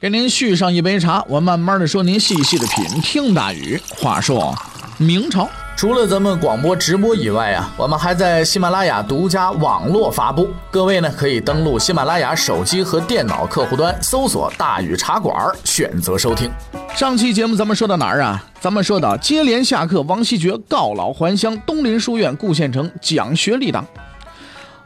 [0.00, 2.84] 给您续上一杯茶，我慢慢的说，您细细的品。
[3.00, 4.56] 听大宇话说，
[4.96, 10.50] 明朝除了咱们广播直播以外啊，我们还在喜马拉雅独家网络发布。
[10.70, 15.34] 各位呢，可以登录喜马拉雅手机和电脑客户端，搜索“大宇茶馆”，
[15.66, 16.48] 选择收听。
[16.94, 18.40] 上期节目咱们说到哪儿啊？
[18.60, 23.84] 咱们说到接连下课，王希爵告老还乡，东林书院顾县城讲学立党。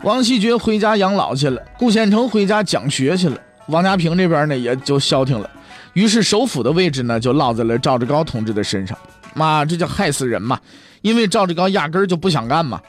[0.05, 3.37] 王希爵回家养老去了，顾县城回家讲学去了。
[3.67, 5.49] 王家平这边呢也就消停了，
[5.93, 8.97] 于是首府的位置呢就落在了赵志高同志的身上。
[9.35, 10.61] 妈，这叫害死人嘛！
[11.01, 12.81] 因为赵志高压根儿就不想干嘛。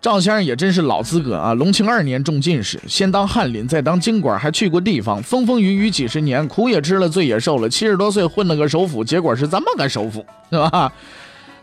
[0.00, 7.68] 赵先生也真是老资格啊，隆庆二年中进士，先当翰林，再当京官，还去过地方，风风雨雨几十年，苦也吃了，罪也受了。
[7.68, 10.92] 七十多岁混了个首府，结果是这么个首府，是吧？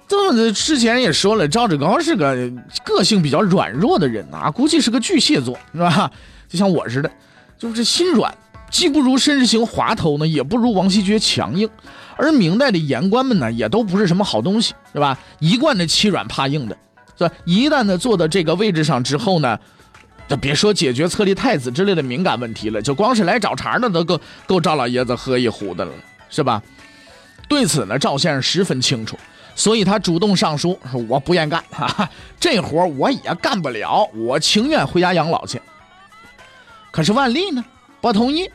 [0.05, 2.35] 这么之前也说了，赵志高是个
[2.83, 6.11] 个性比较软弱的人啊，估计是个巨蟹座，是吧？
[6.49, 7.09] 就像我似的。
[7.63, 8.35] 就是心软，
[8.69, 11.69] 既不如申时行滑头呢，也不如王羲之强硬。
[12.17, 15.17] 而明代的言官们呢，也都不是什么好东西，是吧？
[15.39, 16.77] 一贯的欺软怕硬的，
[17.17, 17.33] 是吧？
[17.45, 19.57] 一旦呢坐到这个位置上之后呢，
[20.27, 25.91] 就别说解决册立太子之类的敏感问题了，就光是来找茬的都够够赵老爷子喝一壶的了，
[26.29, 26.61] 是吧？
[27.47, 29.17] 对此呢，赵先生十分清楚，
[29.55, 35.61] 所以他主动上书说：“我不愿干，哈哈， 这活我也干不了，我情愿回家养老去。”
[36.93, 37.65] 可是万历呢，
[37.99, 38.47] 不同意。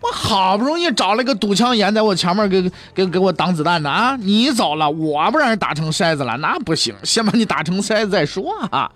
[0.00, 4.16] 我好不容易找了个堵枪眼，在我前面给给给我挡子弹的啊！
[4.16, 8.90] 你走了，我不让人打成筛子了，那不行，先把你打成筛子再说啊！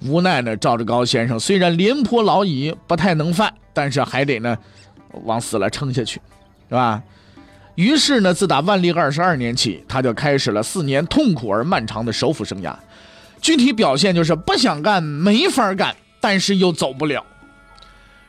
[0.00, 4.58] 无奈呢，赵志高先生虽然廉颇老矣，不太能犯，但是还得呢
[5.24, 6.20] 往死了撑下去，
[6.68, 7.00] 是吧？
[7.76, 12.74] 于是呢，自打万历二十二年起，他就开始了四年痛苦而漫长的首辅生涯。
[13.40, 17.24] 具体表现就是不想干，没法干，但是又走不了。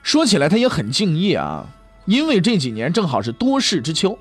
[0.04, 1.66] 说起来，他也很敬业啊，
[2.06, 4.20] 因为这几年正好是多事之秋，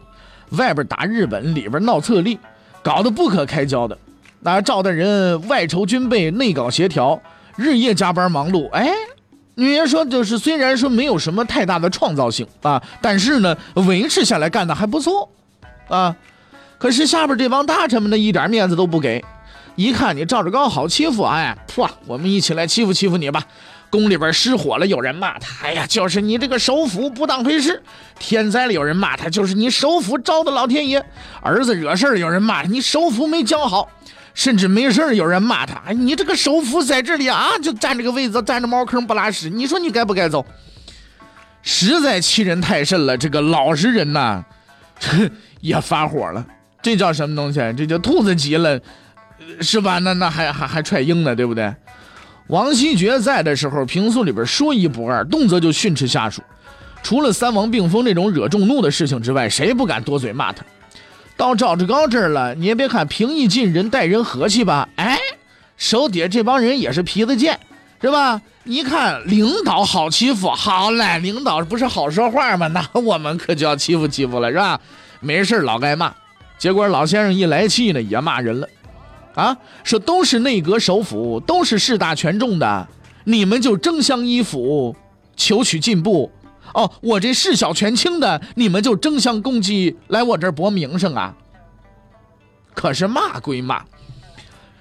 [0.50, 2.38] 外边打日本，里边闹册立，
[2.82, 3.98] 搞得不可开交的。
[4.40, 7.20] 那赵大人外筹军备，内搞协调，
[7.56, 8.70] 日夜加班忙碌。
[8.70, 8.88] 哎，
[9.56, 15.28] 女人说，就是虽然说没有什么太大的创造性啊，但是呢，维持下来干的还不错
[15.88, 16.16] 啊。
[16.78, 19.24] 可是下边这帮大臣们呢，一点面子都不给，
[19.74, 23.44] 一看你赵志高好欺负，哎，哇，我们一起来欺负欺负你吧。
[23.92, 25.66] 宫里边失火了，有人骂他。
[25.66, 27.74] 哎呀，就是你这个首辅不当回事；
[28.18, 31.04] 天灾了，有人骂他，就是你首辅招的老天爷。
[31.42, 33.90] 儿子惹事了，有人骂他，你首辅没教好。
[34.34, 39.50] 甚至没事有人骂他，哎，你这个首辅在这里啊，就占这个位子，占着茅坑不拉屎。
[39.50, 40.42] 你说你该不该走？
[41.60, 43.14] 实在欺人太甚了。
[43.14, 44.42] 这个老实人呐，
[45.60, 46.42] 也发火了。
[46.80, 47.60] 这叫什么东西？
[47.76, 48.80] 这叫兔子急了，
[49.60, 49.98] 是吧？
[49.98, 51.70] 那那还还还踹鹰呢，对不对？
[52.48, 56.42] 王希爵在的时候，平素里边说一不二，动辄就训斥下属。
[57.02, 60.64] 除了三王并封这种惹众怒的事情之外，谁不敢多嘴骂他？
[61.36, 64.88] 到赵志高这儿了，你也别看平易近人，待人和气吧？
[64.96, 65.18] 哎，
[65.76, 67.58] 手底下这帮人也是皮子贱，
[68.00, 68.40] 是吧？
[68.64, 72.68] 一看领导好欺负，好嘞，领导不是好说话吗？
[72.68, 74.78] 那我们可就要欺负欺负了，是吧？
[75.20, 76.12] 没事老该骂，
[76.58, 78.68] 结果老先生一来气呢，也骂人了。
[79.34, 82.88] 啊，说都是内阁首辅，都是势大权重的，
[83.24, 84.94] 你们就争相依附，
[85.36, 86.30] 求取进步。
[86.74, 91.34] 哦，我这事小权轻的，你们就争相攻击，来我这儿博名声啊。
[92.74, 93.84] 可是骂归骂，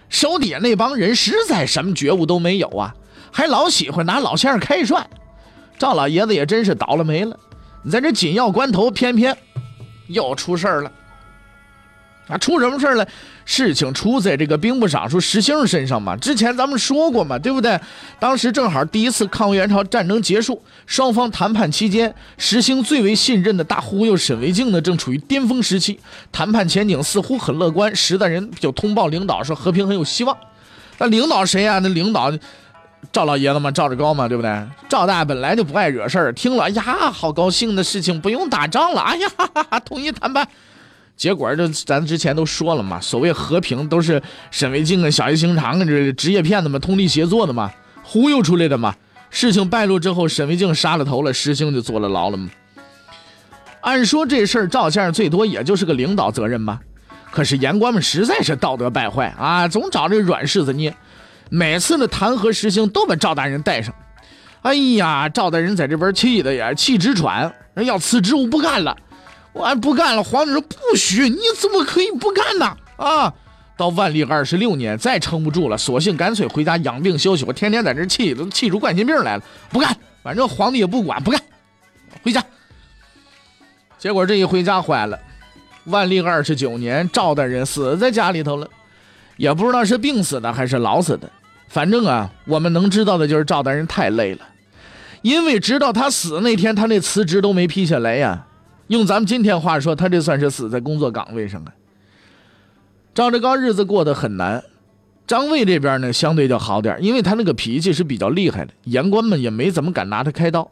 [0.07, 2.95] 手底下那帮人实在什么觉悟都没有啊，
[3.31, 5.05] 还老喜欢拿老先生开涮。
[5.77, 7.37] 赵老爷子也真是倒了霉了，
[7.83, 9.37] 你在这紧要关头，偏偏
[10.07, 10.91] 又出事儿了。
[12.27, 13.05] 啊，出什么事了？
[13.53, 16.15] 事情出在这个兵部尚书石兴身上嘛。
[16.15, 17.77] 之前咱们说过嘛，对不对？
[18.17, 25.99] 当时正好第一次抗元朝战争结束，双方谈判期间，石兴最为信任的大忽悠沈维敬呢，正处于巅峰时期，
[26.31, 27.93] 谈判前景似乎很乐观。
[27.93, 30.37] 石大人就通报领导说和平很有希望。
[30.97, 31.79] 那领导谁呀？
[31.79, 32.31] 那领导
[33.11, 34.65] 赵老爷子嘛，赵志高嘛，对不对？
[34.87, 39.01] 赵大本来就不爱惹事儿，听了呀，好高兴的事情，不用打仗了。
[39.01, 40.47] 哎呀，哈哈哈，同意谈判。
[41.21, 44.19] 结果这咱之前都说了嘛，所谓和平都是
[44.49, 47.71] 沈维敬啊、小叶行长啊这职业骗子们通力协作的嘛，
[48.01, 48.95] 忽悠出来的嘛。
[49.29, 52.49] 事情败露之后，沈维敬杀了头了，石兴就坐了牢了嘛。
[53.81, 56.79] 按说这事儿赵先生最多也就是个领导责任吧，
[57.29, 60.91] 可是言官们实在是道德败坏啊，总找这软柿子捏。
[61.51, 63.93] 每次呢弹劾石兴都把赵大人带上。
[64.63, 68.97] 哎呀，赵大人在这边气的呀，气直喘，要辞职，我不干了，
[69.53, 70.23] 我还不干了。
[70.23, 72.77] 皇上说不许，你怎么可以不干呢？
[72.97, 73.33] 啊！
[73.77, 77.43] 到万历二十六年，再撑不住了，索性干脆回家养病休息。
[77.45, 79.43] 我天天在这气，都气出冠心病来了。
[79.69, 81.41] 不干，反正皇帝也不管，不干，
[82.21, 82.43] 回家。
[83.97, 85.19] 结果这一回家坏了。
[85.85, 88.69] 万历二十九年，赵大人死在家里头了，
[89.37, 91.27] 也不知道是病死的还是老死的。
[91.67, 94.41] 反正啊，我们能知道的就是赵大人太累了，
[95.23, 98.45] 因为直到他死那天，他那辞职都没批下来呀。
[98.91, 101.73] 用咱们今天话说，他这算是死在工作岗位上了。
[103.13, 104.61] 赵志高日子过得很难，
[105.25, 110.69] 张卫这边呢相对就好点，因为他那个脾气是比较厉害的，言官们也没怎么敢拿他开刀，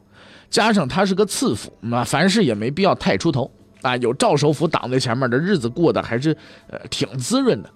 [0.49, 3.49] 加上他是个次辅，那凡事也没必要太出头
[3.83, 3.95] 啊。
[3.95, 6.35] 有赵首府挡在前面，的日子过得还是
[6.67, 7.69] 呃挺滋润的。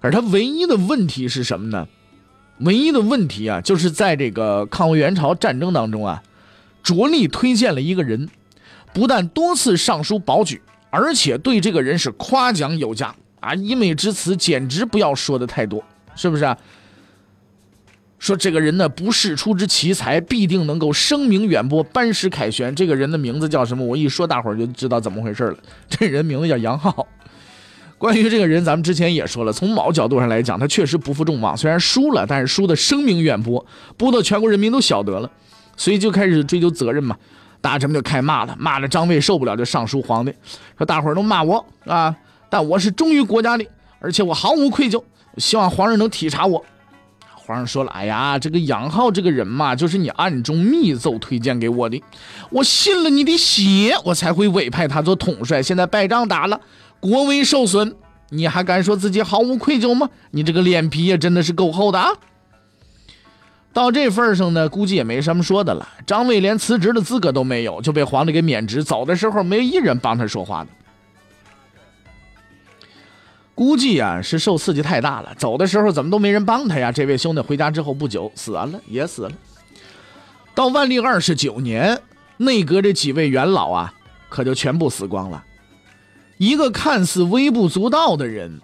[0.00, 1.86] 可是他唯一的问题是什么呢？
[2.60, 6.22] 唯一的问题啊，就是在这个抗魏援朝战争当中啊，
[6.82, 8.30] 着力推荐了一个人，
[8.92, 10.60] 不但多次上书保举，
[10.90, 13.14] 而且对这个人是夸奖有加。
[13.40, 15.82] 啊，溢美之词简直不要说的太多，
[16.14, 16.56] 是不是啊？
[18.20, 22.72] 说这个人呢，不世出之奇才，必定能够声名远播，班师凯旋。
[22.72, 23.84] 这个人的名字叫什么？
[23.84, 25.56] 我一说，大伙儿就知道怎么回事了。
[25.90, 27.04] 这人名字叫杨浩。
[27.98, 31.56] 关于这个人，咱们之前也说了，从某角度上来讲，他确实不负众望。
[31.56, 33.66] 虽然输了，但是输的声名远播，
[33.96, 35.28] 播到全国人民都晓得了，
[35.76, 37.16] 所以就开始追究责任嘛。
[37.62, 40.34] 大臣们就开骂了，骂了张卫受不了，就上书皇帝，
[40.76, 42.14] 说大伙儿都骂我啊。
[42.50, 43.64] 但我是忠于国家的，
[44.00, 45.02] 而且我毫无愧疚，
[45.38, 46.62] 希望皇上能体察我。
[47.34, 52.00] 皇上说了：“哎呀，这个杨浩这个人嘛，就是你暗中密奏推荐给我的，
[52.50, 55.62] 我信了你的邪，我才会委派他做统帅。
[55.62, 56.60] 现在败仗打了，
[57.00, 57.96] 国威受损，
[58.30, 60.08] 你还敢说自己毫无愧疚吗？
[60.30, 62.10] 你这个脸皮也真的是够厚的啊！
[63.72, 65.88] 到这份上呢，估计也没什么说的了。
[66.06, 70.70] 张卫连辞职的资格都没有，就被皇帝给免职，走的时候没一人帮他说话的。”
[73.54, 76.90] 估计啊是受刺激太大了，走的时候怎么都没人帮他呀？
[76.90, 79.32] 这位兄弟回家之后不久死完了，也死了。
[80.54, 82.00] 到万历二十九年，
[82.38, 83.94] 内阁这几位元老啊，
[84.28, 85.44] 可就全部死光了。
[86.38, 88.60] 一个看似微不足道的人，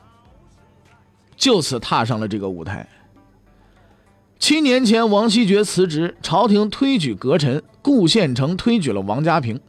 [1.36, 2.86] 就此踏上了这个舞台。
[4.38, 9.60] 七年前，王希爵辞职，朝廷推举阁臣，顾宪成推举了王家平。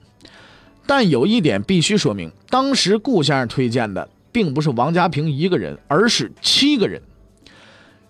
[0.85, 4.09] 但有一点必须说明，当时顾先生推荐的。
[4.31, 7.01] 并不是王家平一个人，而是七个人。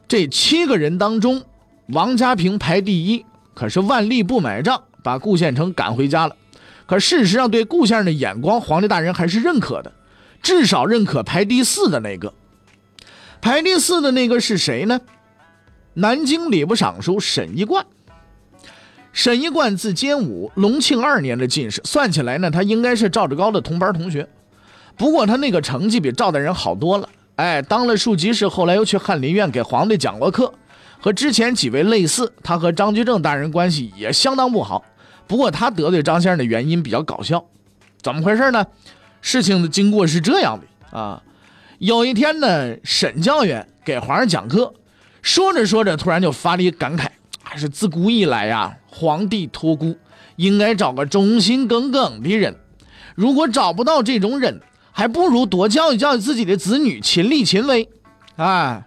[0.05, 1.43] 这七个人当中，
[1.87, 3.25] 王家平排第一。
[3.53, 6.35] 可是万历不买账，把顾宪成赶回家了。
[6.85, 9.93] 可事实上，对顾先生的眼光，皇帝大人还是认可的，
[10.41, 12.33] 至少认可排第四的那个。
[13.39, 14.99] 排第四的那个是谁呢？
[15.95, 17.85] 南京礼部尚书沈一贯。
[19.11, 24.27] 沈一贯字坚武，隆庆二年的进士，算起来呢，他应该是赵志高的同班同学。
[24.95, 30.53] 不过他那个成绩比赵大人好多了，哎，当了庶吉士，后来又去翰林院给皇帝讲过课，
[30.99, 32.31] 和之前几位类似。
[32.43, 34.85] 他和张居正大人关系也相当不好。
[35.25, 37.43] 不过他得罪张先生的原因比较搞笑，
[38.01, 38.65] 怎么回事呢？
[39.21, 41.21] 事情的经过是这样的啊，
[41.79, 44.73] 有一天呢，沈教员给皇上讲课，
[45.29, 47.05] 说着说着，突然就发了一感慨，
[47.43, 49.95] 还是自古以来呀，皇帝托孤
[50.37, 52.55] 应该找个忠心耿耿的人，
[53.13, 54.59] 如果找不到这种人。
[54.91, 57.87] 还不如多教育教育自己的子女，勤力勤为。
[58.35, 58.83] 哎，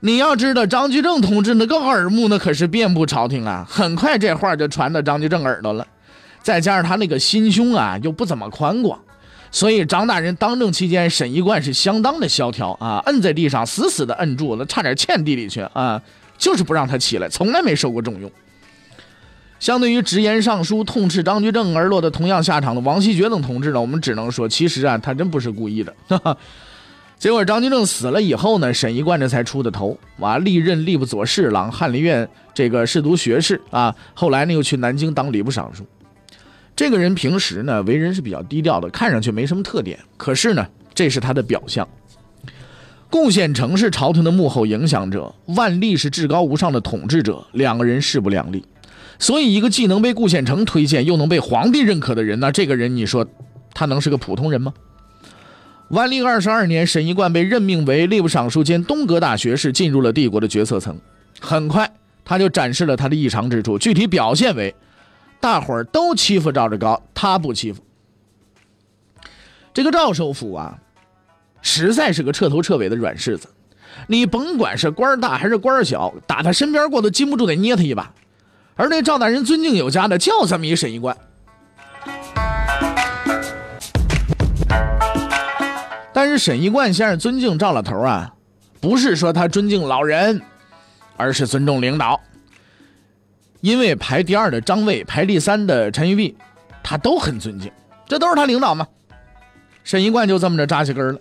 [0.00, 3.66] 你要知道，张居正同志那个耳目那可是遍布朝廷啊。
[3.68, 5.86] 很快这话就传到张居正耳朵了。
[6.40, 9.00] 再加上他那个心胸啊，又不怎么宽广，
[9.56, 15.98] 所以张大人当政期间，沈一贯是相当的萧条啊，摁在地上死死的摁住了，差点嵌地里去啊，
[16.36, 18.30] 就是不让他起来，从来没受过重用。
[19.58, 25.94] 相对于直言上书痛斥张居正而落得同样下场的王锡爵等同志呢，我们只能说，其实啊，他真不是故意的。
[27.18, 35.82] 结果张居正死了以后呢，沈一贯这才出的头，啊，历任吏部左侍郎、翰林院这个侍读学士啊，后来呢又去南京当礼部尚书。
[36.76, 40.64] 这个人平时呢为人是比较低调的，看上去没什么特点，可是呢
[40.94, 41.88] 这是他的表象。
[43.08, 48.64] 顾宪成是朝廷的幕后影响者，万历是至高无上的统治者，两个人势不两立。
[49.18, 53.26] 所以，一个既能被顾宪成推荐，又能被皇帝认可的人，那这个人，你说
[53.72, 54.74] 他能是个普通人吗？
[55.88, 60.98] 万历二十二年，沈一贯被任命为吏部尚书兼东阁大学士，进入了帝国的决策层。
[61.40, 61.90] 很快，
[62.24, 64.74] 他就展示了他的异常之处，具体表现为：
[65.40, 67.82] 大伙儿都欺负赵志高，他不欺负。
[69.72, 70.78] 这个赵首府啊，
[71.60, 73.48] 实在是个彻头彻尾的软柿子。
[74.08, 78.12] 你甭管是官大还是官小，打他身边过都禁不住得捏他一把。
[78.74, 81.16] 而那赵大人尊敬有加的，就这么一沈一贯。
[86.12, 88.34] 但是沈一贯先生尊敬赵老头啊，
[88.80, 90.40] 不是说他尊敬老人，
[91.16, 92.20] 而是尊重领导。
[93.66, 96.36] 因为排第二的张卫，排第三的陈玉碧，
[96.84, 97.68] 他都很尊敬，
[98.06, 98.86] 这都是他领导嘛。
[99.82, 101.18] 沈一贯就这么着扎起根了。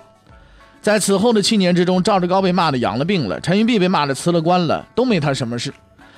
[0.80, 5.74] 在此后的七年之中，赵志高被骂的养了病了，陈玉碧被骂的辞了官了，都没他什么事。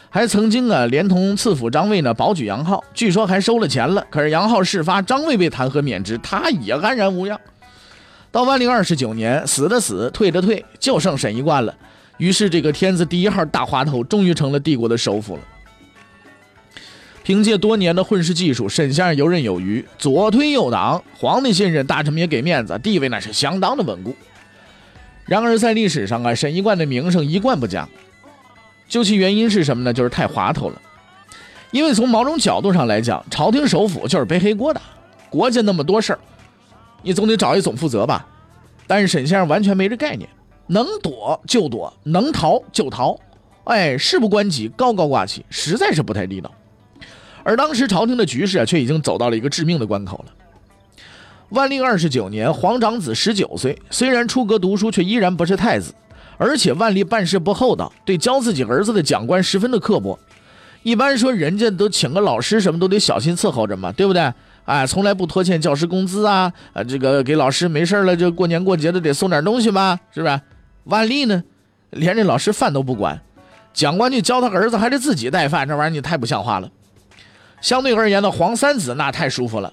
[0.09, 4.05] 还曾经啊，连同次辅张卫呢保举杨浩，据说还收了钱了。
[4.11, 7.39] 可是杨浩事发，张卫被弹劾免职，他也安然无恙。
[8.33, 11.73] 到万历二十九年，死的死，退的退，就剩沈一贯了。
[12.17, 15.41] 于是这个天子第一号大滑头终于成了帝国的首辅了。
[17.27, 24.15] 凭借多年的混世技术，沈先生游刃有余，左推右挡，皇帝信任，大臣们也给面子，地位那是相当的稳固。
[25.25, 27.85] 然而，在历史上啊，沈一贯的名声一贯不佳。
[28.87, 29.91] 究其原因是什么呢？
[29.91, 30.81] 就是太滑头了。
[31.71, 34.79] 因为从某种角度上来讲，朝廷首辅就是背黑锅的。
[35.29, 36.19] 国家那么多事儿，
[37.01, 38.25] 你总得找一总负责吧。
[38.87, 40.29] 但是沈先生完全没这概念，
[40.67, 43.19] 能躲就躲，能逃就逃。
[43.65, 46.49] 哎，事不关己，高高挂起，实在是不太地道。
[47.47, 50.33] 而当时朝廷的局势啊，却已经走到了一个致命的关口了。
[51.47, 55.93] 万历二十九年，皇长子十九岁，虽然出阁读书，却依然不是太子。
[56.37, 60.19] 而且万历办事不厚道，对教自己儿子的讲官十分的刻薄。
[60.83, 64.33] 一般说，人家都请个老师，什么都得小心伺候着嘛，对不对？
[64.65, 70.37] 哎，从来不拖欠教师工资啊，呃，这个给老师没事了，就过年过节的得送点东西吧，是不是？
[70.83, 71.41] 万历呢，
[71.91, 73.21] 连这老师饭都不管，
[73.73, 76.69] 讲官去教他儿子，还得自己带饭，这玩意儿你太不像话了。
[77.61, 79.71] 相对而言呢，皇三子那太舒服了。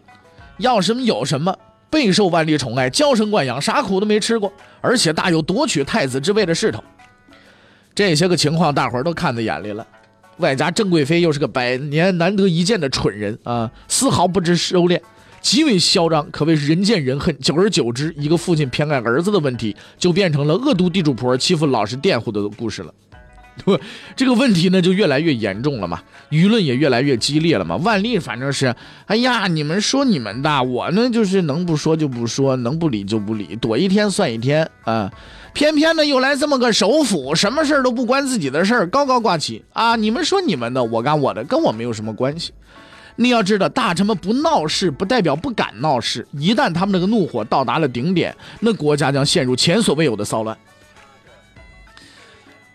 [0.58, 1.56] 要什么有什么，
[1.90, 6.82] 备受万历宠爱，娇生惯养，啥苦都没吃过，而且大有夺取太子之位的势头。
[7.94, 9.86] 这些个情况，大伙儿都看在眼里了。
[10.38, 15.00] 外加郑贵妃又是个百年难得一见的蠢人啊，丝毫不知收敛，
[15.40, 17.38] 极为嚣张，可谓是人见人恨。
[17.38, 22.92] 久而久之，一个父亲偏爱儿子的问题，就变成了恶毒地主婆欺负老实佃户的故事了。
[23.62, 23.78] 不，
[24.16, 27.76] 这个问题呢就越来越严重了嘛，舆论也越来越激烈了嘛。
[27.76, 28.74] 万历反正是，
[29.06, 35.12] 哎呀，你们说你们的，我呢就是能不说就不说，能不理就不理，躲一天算一天啊。
[35.52, 39.94] 偏偏呢又来这么个首辅，什么事儿都不关自己的事儿，高高挂起啊。
[39.94, 42.52] 你们说你们的，我干我的，跟我没有什么关系。
[43.14, 46.26] 你要知道，大臣们不闹事，不代表不敢闹事。
[46.32, 50.58] 一旦他们那个怒火到达了顶点，那国家将陷入前所未有的骚乱。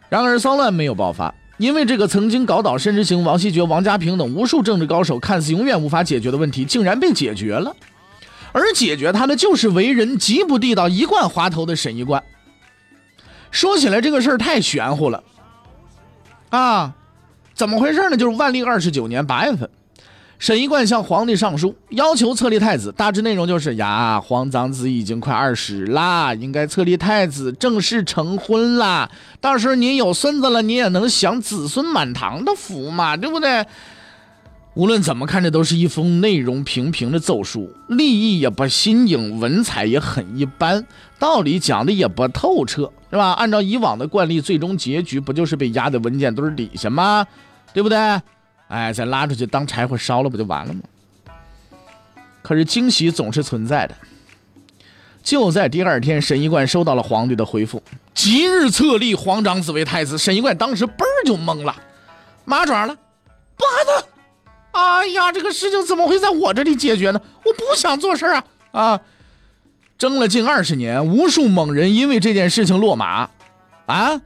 [0.10, 7.76] 然而骚乱没有爆发，因为这个曾经搞倒申之行、王锡爵、王家平等无数政治高手看似永远无法解决的问题，竟然被解决了。
[8.52, 12.24] 而解决他的就是为人极不地道、一贯滑头的沈一贯。
[13.52, 15.24] 说起来这个事儿太玄乎了，
[16.50, 16.96] 啊，
[17.54, 18.18] 怎么回事呢？
[18.18, 19.70] 就是万历二十九年八月份。
[20.40, 22.94] 沈一贯向皇帝上书，要求册立太子。
[22.94, 29.12] 大致内容就是：呀，皇长子已经快二十啦，应该册立太子，正式成婚啦。
[29.42, 33.66] 到时候您有孙子了，你也能享子孙满堂的福嘛，对不对？
[34.76, 40.86] 无论怎么看，这都是一封内容平平的奏书，立意也不新颖，文采也很一般，
[41.20, 43.34] 道理讲的也不透彻，是吧？
[43.34, 47.28] 按照以往的惯例，最终结局不就是被压在文件堆底下吗？
[47.74, 47.98] 对不对？
[48.70, 50.82] 哎，再拉出去当柴火烧了，不就完了吗？
[52.42, 53.96] 可是惊喜总是存在的。
[55.22, 57.84] 就在第二天，沈一贯收到了皇帝的回复：
[58.14, 60.18] 即日册立皇长子为太子。
[60.18, 61.76] 沈一贯当时嘣儿就懵了，
[62.46, 64.08] 麻爪了，爸的！
[64.72, 67.22] 哎呀，这个事情怎么会在我这里解决呢？
[67.44, 68.46] 我不想做事啊！
[68.72, 69.02] 啊，
[69.98, 73.30] 争了近二十年，无数猛人因为这件事情落马，
[73.88, 74.22] 啊，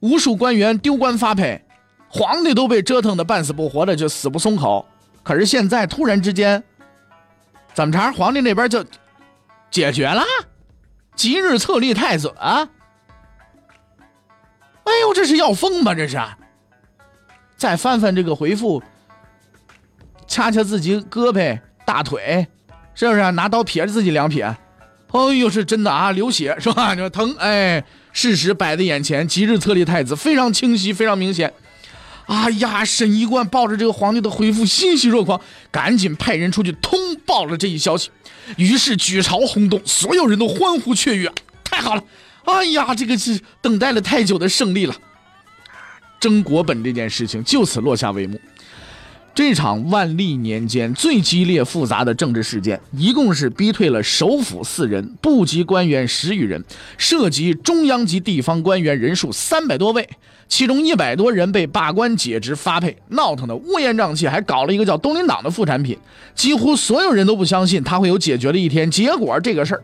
[0.00, 1.64] 无数官员丢官发配。
[2.08, 4.86] 皇帝都被折腾的半死不活的，就死不松口。
[5.22, 6.62] 可是现在突然之间，
[7.74, 8.12] 怎么着？
[8.12, 8.84] 皇帝那边就
[9.70, 10.22] 解决了，
[11.14, 12.68] 即日册立太子啊！
[14.84, 15.94] 哎呦，这是要疯吧？
[15.94, 16.18] 这是！
[17.58, 18.82] 再翻翻这个回复，
[20.26, 22.46] 掐掐自己胳膊、大腿，
[22.94, 23.32] 是不是？
[23.32, 26.94] 拿刀撇着自己两撇，哎呦，是真的啊，流血是吧？
[26.94, 27.34] 你说疼？
[27.38, 31.52] 哎，事实摆在眼前，即日册立太子，非常清晰，非常明显。
[32.28, 38.10] 哎呀，沈一贯抱着这个皇帝的回复，欣喜若狂，赶紧派人出去通报了这一消息。
[38.56, 41.32] 于是举朝轰动，所有人都欢呼雀跃，
[41.64, 42.04] 太好了！
[42.44, 44.94] 哎呀，这个是等待了太久的胜利了。
[46.20, 48.38] 争国本这件事情就此落下帷幕。
[49.38, 56.64] 这场万历年间最激烈复杂的政治事件，一共是逼退了首辅四人，部级官员十余人，
[56.96, 60.08] 涉及中央及地方官员人数三百多位，
[60.48, 65.96] 其中一百多人被罢官解职发配，闹腾的乌烟瘴气，还搞了一个叫东林党的副产品，
[66.34, 68.90] 几乎所有人都不相信他会有解决的一天。
[68.90, 69.82] 结果这个事儿，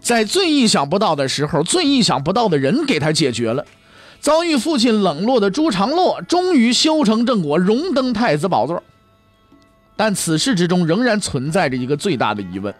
[0.00, 3.64] 在最意想不到的时候，最意想不到的人给他解决了。
[4.20, 8.82] 遭遇父亲冷落的朱常洛，终于修成正果，荣登太子宝座。
[9.96, 12.74] 但此事之中仍然存在着一个最大的疑问：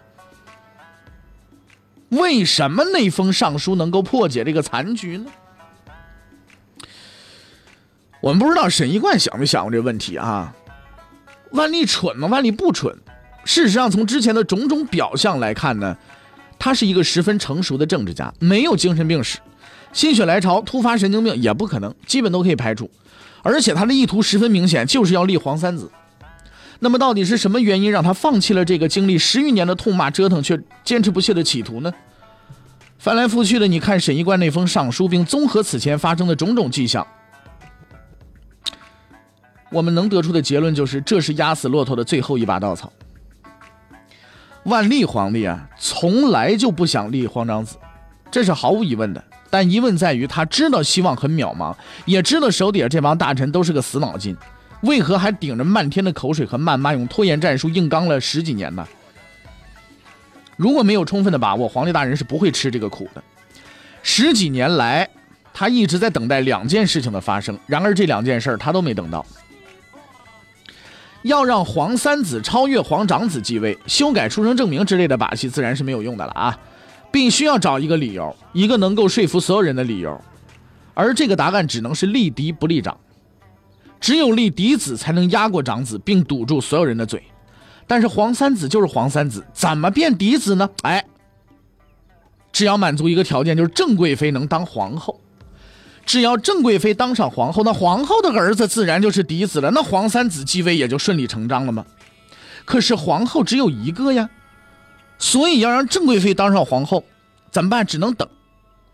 [2.10, 5.30] 为什么那封上书能够破解这个残局呢？
[8.20, 10.52] 我们不知道沈一贯想没想过这个问题啊？
[11.52, 12.28] 万历蠢吗？
[12.28, 12.96] 万历不蠢。
[13.44, 15.96] 事实上，从之前的种种表象来看呢，
[16.58, 19.38] 他是一个十分成熟的政治家，没有精神病史。
[19.92, 22.90] 心血来潮、突发神经病也不可能，基本都可以排除。
[23.42, 25.90] 而且他的意图十分明显，就是要立皇三子。
[26.80, 31.92] 那么到底是什么原因让他放弃了这个经历十余年的痛骂折腾却坚持不懈的企图呢？
[32.98, 37.06] 翻来覆去的，你看沈一贯那封上书，并综合此前发生的种种迹象，
[39.70, 42.92] 我们能得出的结论就是，这是压死骆驼的最后一把稻草。
[44.64, 47.76] 万历皇帝啊，从来就不想立皇长子，
[48.30, 49.24] 这是毫无疑问的。
[49.50, 51.74] 但疑问在于，他知道希望很渺茫，
[52.04, 54.36] 也知道手底下这帮大臣都是个死脑筋，
[54.82, 58.86] 为何还顶着漫天的口水和谩骂，用拖延战术硬刚了十几年呢？
[60.56, 63.22] 如果没有充分的把握，皇帝大人是不会吃这个苦的。
[64.02, 65.08] 十几年来，
[65.54, 69.24] 他一直在等待两件事情的发生，然而这两件事他都没等到。
[71.22, 76.58] 要让皇三子超越皇长子继位，修改出生证明之类的把戏自然是没有用的了啊。
[77.10, 80.20] 必须要找一个理由，一个能够说服所有人的理由，
[80.94, 82.96] 而这个答案只能是立嫡不立长，
[84.00, 87.22] 只有立嫡子才能压过长子，并堵住所有人的嘴。
[87.86, 90.68] 但是皇三子就是皇三子，怎么变嫡子呢？
[90.82, 91.04] 哎，
[92.52, 95.20] 只要满足一个条件，就是郑贵妃能当皇后。
[96.04, 101.84] 只要郑贵妃当上皇后，那皇后的儿子自然就是嫡子了，那皇三子继位也就顺理成章了吗？
[102.64, 104.28] 可是皇后只有一个呀。
[105.18, 107.04] 所以要让郑贵妃当上皇后，
[107.50, 107.84] 怎么办？
[107.84, 108.28] 只能等，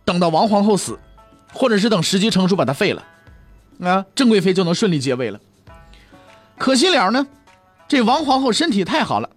[0.05, 0.99] 等到王皇后死，
[1.53, 3.05] 或者是等时机成熟把她废了，
[3.81, 5.39] 啊，郑贵妃就能顺利接位了。
[6.57, 7.27] 可惜了呢，
[7.89, 9.29] 这王皇后身体太好了，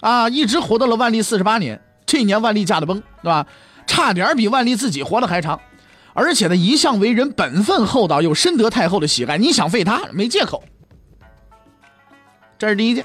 [0.00, 1.80] 啊，一直活到了万历四十八年。
[2.06, 3.46] 这一年万历驾的崩，对吧？
[3.86, 5.60] 差点比万历自己活得还长。
[6.12, 10.62] 而且呢，一向为人本分厚道，又深得太后的喜爱，你想废她没借口。
[12.56, 13.04] 这是第一件。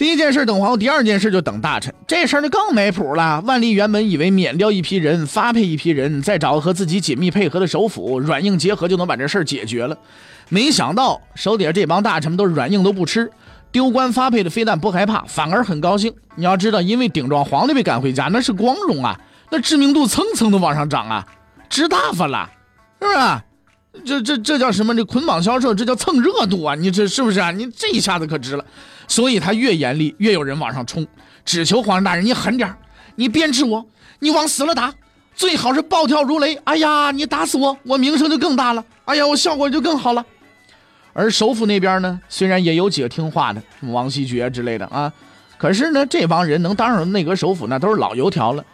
[0.00, 1.92] 第一件事等皇后，第二件事就等大臣。
[2.06, 3.42] 这事儿就更没谱了。
[3.42, 9.94] 万历原本以为免掉一批人，发配一批人，再找个和自己紧密配合的首辅，软硬结合就能把这事儿解决了。
[10.48, 13.30] 没想到手底下这帮大臣们都是软硬都不吃，
[13.70, 16.14] 丢官发配的非但不害怕，反而很高兴。
[16.34, 21.26] 你要知道，因为顶撞皇帝被赶回家，那是光荣啊，那知名度蹭蹭的往上涨啊，
[21.68, 22.48] 值大发了，
[23.02, 23.42] 是不是？
[24.06, 24.94] 这这这叫什么？
[24.94, 26.74] 这捆绑销售，这叫蹭热度啊！
[26.74, 27.50] 你这是不是啊？
[27.50, 28.64] 你这一下子可值了。
[29.10, 31.04] 所以他越严厉，越有人往上冲，
[31.44, 32.72] 只求皇上大人你狠点
[33.16, 33.84] 你鞭笞我，
[34.20, 34.94] 你往死了打，
[35.34, 36.54] 最好是暴跳如雷。
[36.62, 38.84] 哎呀，你打死我，我名声就更大了。
[39.06, 40.24] 哎呀，我效果就更好了。
[41.12, 45.12] 而首府那边呢，虽然也有几个听话的，什么王希爵之类的啊，
[45.58, 48.64] 可是呢，这帮人能当上内阁首辅，那都是老油条了。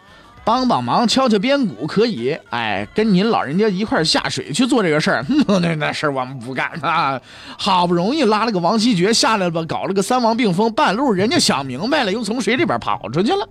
[0.47, 2.39] 帮帮忙，敲敲边鼓可以。
[2.51, 5.27] 哎，跟您老人家一块下水去做这个事儿，
[5.59, 7.21] 那那事儿我们不干啊！
[7.59, 13.49] 好不容易拉了个王希爵下来吧，搞了个三王并封，半路人家想明白了，又从水里边跑出去了。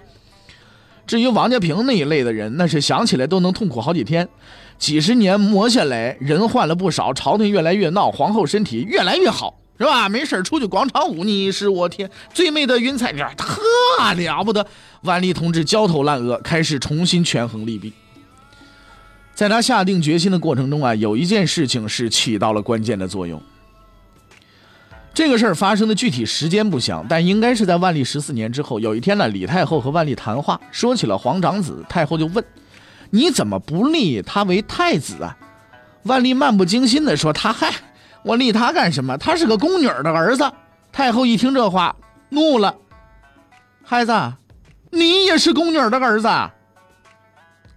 [1.06, 4.30] 至于王家平那一类的人，那是想起来都能痛苦好几天。
[4.78, 9.60] 几十年磨下来，人换了不少，朝廷越来越闹，皇后身体越来越好。
[9.78, 10.08] 是吧？
[10.08, 13.62] 没事出去广场舞，你是我天最美的云彩，这特
[14.16, 14.66] 了不得。
[15.02, 17.92] 万历同志焦头烂额，开始重新权衡利弊。
[19.34, 23.42] 在他下定决心的过程中啊，有一件事情是起到了关键的作用。
[25.14, 28.80] 这个事儿发生的具体时间不详，但应该是在万历十四年之后。
[28.80, 32.44] 有一天呢，李太后和万历谈话，说起了皇长子，太后就问
[33.12, 35.38] ：“你怎么不立他为太子啊？”
[36.04, 37.74] 万历漫不经心地说：“他嗨。”
[38.26, 39.16] 我立他干什么？
[39.20, 40.52] 他是个宫女的儿子。
[40.92, 41.96] 太后一听这话，
[42.30, 42.74] 怒了
[43.86, 44.34] ：“孩子，
[44.90, 46.28] 你也是宫女的儿子？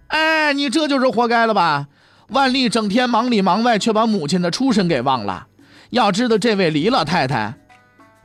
[0.07, 1.85] 哎，你这就是活该了吧！
[2.29, 5.45] 万历整天忙里忙外，却把母亲的出身给忘了。
[5.91, 7.53] 要知道，这位李老太太，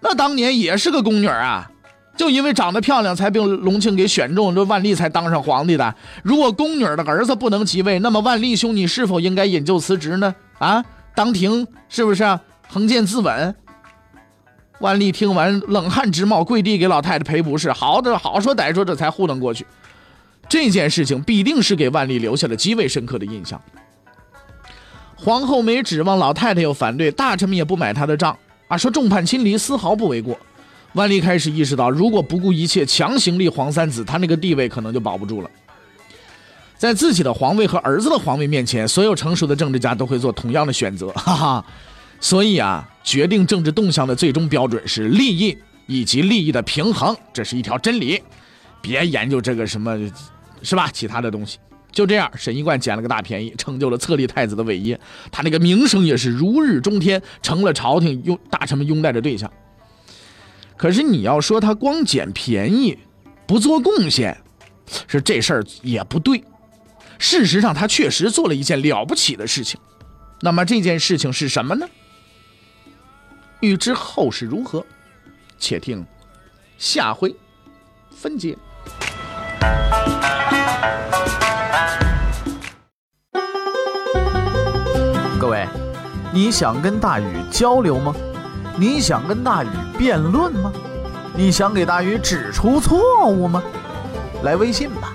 [0.00, 1.70] 那当年也是个宫女啊，
[2.16, 5.94] 就因为长得漂亮，才被隆庆给选中，这万历才当上皇帝的。
[6.22, 10.34] 如果宫女的儿子不能即位，那么万历兄，你是否应该引咎辞职呢？
[10.58, 10.82] 啊？”
[11.14, 13.54] 当庭是不是横剑自刎？
[14.80, 17.72] 万历听完，冷汗直冒，跪地给老太太赔不是。
[17.72, 19.64] 好的，好说歹说，这才糊弄过去。
[20.48, 23.60] 这件事情必定是给万历留下了极为深刻的印象。
[25.14, 28.36] 皇后没指望，老太太又反对，大臣们也不买她的账
[28.68, 30.36] 啊，说众叛亲离，丝毫不为过。
[30.94, 35.50] 万历开始意识到，如果不顾一切强行立皇三子，他那个地位可能就保不住了。
[36.84, 41.64] 在自己的皇位和儿子的皇位面前，所有成熟的政治家都会做同样的选择，哈哈。
[42.20, 48.22] 所以啊，决定政治动向的最终标准是利益以及利益的平衡，这是一条真理。
[48.82, 49.98] 别研究这个什么，
[50.60, 50.90] 是吧？
[50.92, 51.56] 其他的东西。
[51.90, 55.00] 就这样，沈一贯捡了个大便宜，成就了册立太子的伟业。
[55.32, 59.50] 他那个名声也是如日中天，成了朝廷拥大臣们拥戴的对象。
[60.76, 62.98] 可是你要说他光捡便宜，
[63.46, 64.36] 不做贡献，
[65.06, 66.44] 是这事儿也不对。
[67.18, 69.80] 事实上，他确实做了一件了不起的事情。
[70.40, 71.86] 那么这件事情是什么呢？
[73.60, 74.84] 欲知后事如何，
[75.58, 76.04] 且听
[76.76, 77.34] 下回
[78.10, 78.58] 分解。
[85.40, 85.66] 各位，
[86.32, 88.14] 你想跟大禹交流吗？
[88.76, 90.72] 你想跟大禹辩论吗？
[91.34, 93.62] 你想给大禹指出错误吗？
[94.42, 95.14] 来微信吧，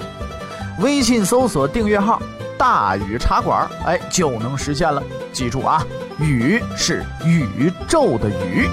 [0.79, 2.21] 微信搜索订阅号
[2.57, 5.03] “大禹茶馆”，哎，就能实现了。
[5.33, 5.85] 记住啊，
[6.19, 8.67] 宇是宇宙的宇。